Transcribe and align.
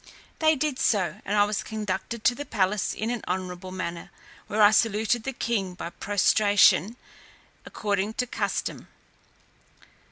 They 0.39 0.55
did 0.55 0.79
so, 0.79 1.21
and 1.25 1.37
I 1.37 1.43
was 1.43 1.61
conducted 1.61 2.23
to 2.23 2.33
the 2.33 2.43
palace 2.43 2.95
in 2.95 3.11
an 3.11 3.23
honourable 3.27 3.71
manner, 3.71 4.09
where 4.47 4.59
I 4.63 4.71
saluted 4.71 5.25
the 5.25 5.31
king 5.31 5.75
by 5.75 5.91
prostration, 5.91 6.95
according 7.67 8.15
to 8.15 8.25
custom. 8.25 8.87